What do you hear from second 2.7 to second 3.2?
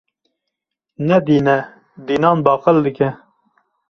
dike.